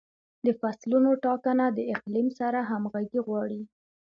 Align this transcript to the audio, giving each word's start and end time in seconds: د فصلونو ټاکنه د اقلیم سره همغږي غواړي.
د 0.45 0.47
فصلونو 0.59 1.09
ټاکنه 1.25 1.65
د 1.77 1.79
اقلیم 1.95 2.27
سره 2.39 2.59
همغږي 2.69 3.19
غواړي. 3.27 3.61